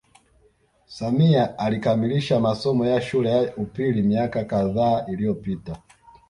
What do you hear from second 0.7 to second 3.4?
Samia alikamilisha masomo ya shule